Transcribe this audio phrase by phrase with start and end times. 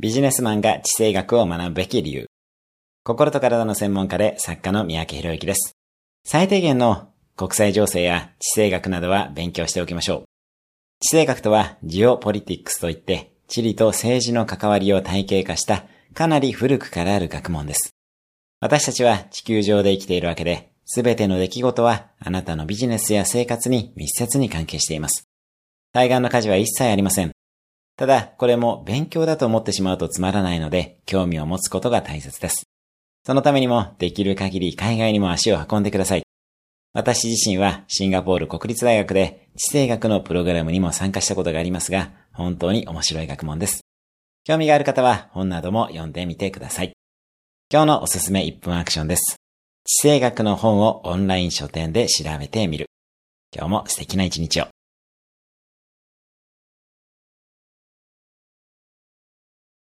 [0.00, 2.26] ビジネスマンが地政学を学ぶべき理由。
[3.02, 5.74] 心と体の専門家で作家の三宅博之です。
[6.24, 10.24] 最低限の国際情勢や地政学などは勉強しておきましょう。
[11.00, 15.84] 地政学とはジオポリティックスといって、地理と政治の関わりを体系化した
[16.14, 17.90] かなり古くからある学問です。
[18.60, 25.24] 私たちは地球上で生きているわけで、すべての出来事はあなたのビジネスや生活に密接に関係しています。
[25.92, 27.32] 対岸の火事は一切ありません。
[27.98, 32.62] ただ、これも勉強だと思ってしまうとつまらないので、興味を持つことが大切です。
[33.26, 36.22] そのためにも、できる限り海外にも足を運んでください。
[36.94, 43.80] 私自身はシンガポール国立大学で地政学のプログラムにも参加したことがありますが、本当に面白い学問です。
[44.44, 46.92] 興味がある方は本なども読んでみてください。
[47.70, 49.34] 今日のおすすめ1分アクションです。
[49.84, 52.86] 地政学の本をオンライン書店で調べてみる。
[53.52, 54.68] 今日も素敵な一日を。